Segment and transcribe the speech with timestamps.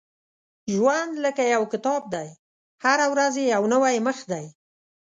[0.73, 2.29] •ژوند لکه یو کتاب دی،
[2.85, 4.45] هره ورځ یې یو نوی مخ دی.